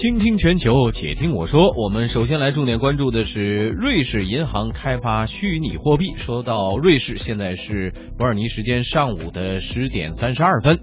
[0.00, 1.74] 倾听全球，且听我说。
[1.76, 6.14] 我们首先来重点关注的是瑞士银行开发虚拟货币。
[6.16, 10.80] 说到瑞士，现在是伯尔尼时间上午的十点三十二分。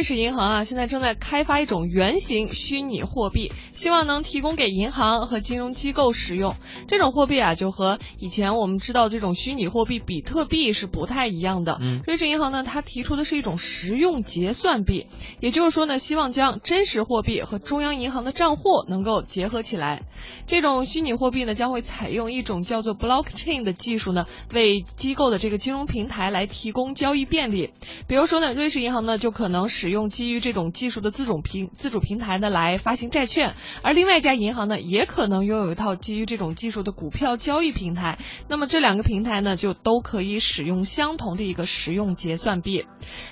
[0.00, 6.54] 瑞士银行啊，现在正在开发一种原型虚拟货币，希望能提供给银行和金融机构使用。
[6.88, 11.76] 这种货币啊，就和以前我们知道这种虚拟货币比特币是不太一样的。
[11.82, 15.04] 嗯，瑞士银行呢，它提出的是一种实用结算币，
[15.38, 20.04] 也就是说呢，希望将真实货币和中央银行的账户能够结合起来。
[20.46, 24.24] 这种虚拟货币呢，将会采用一种叫做 blockchain 的技术呢，
[24.54, 27.68] 为机构的这个金融平台来提供交易便利。
[28.10, 38.18] 比如说呢，瑞士银行呢，就可能使用基于这种技术的自主平自主平台呢来发行债券，而另外一家银行呢也可能拥有一套基于这种技术的股票交易平台。
[38.48, 42.84] 那么这两个平台呢就都可以使用相同的一个实用结算币。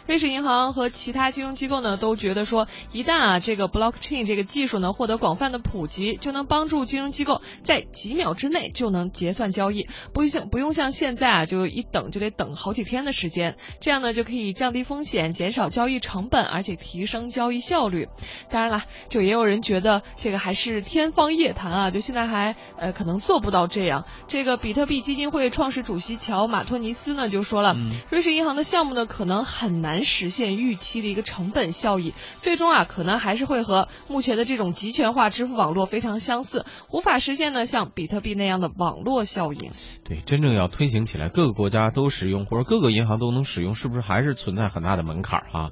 [0.07, 18.09] 瑞士银行和其他金融机构呢都觉得说，一旦啊这个 blockchain 这个技术呢获得广泛的普及，就能帮助金融机构在几秒之内就能结算交易，不像不用像现在啊就一等就得等好几天的时间，这样呢就可以将降低风险，减少交易成本，而且提升交易效率。
[18.51, 24.05] 当然了，就也有人觉得这个还是天方夜谭啊，就现在还呃可能做不到这样。
[24.27, 39.71] 这个比特币基金会创始主席乔马托尼斯呢就说了，嗯瑞士银行的项目呢可能很难实现预期的一个成本效益，最终啊可能还是会和目前的这种集权化支付网络非常相似，无法实现呢像比特币那样的网络效应。
[40.05, 45.67] 对，真正要推行起来，各个国家都使用，或者各个银行都能使用，是不是还是存在很大的门槛儿哈？